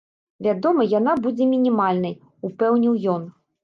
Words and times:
Вядома 0.47 0.85
яна 0.93 1.13
будзе 1.27 1.49
мінімальнай, 1.53 2.19
упэўніў 2.51 3.03
ён. 3.19 3.35